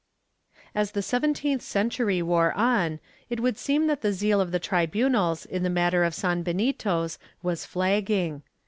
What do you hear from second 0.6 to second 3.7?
As the seventeenth century wore on, it would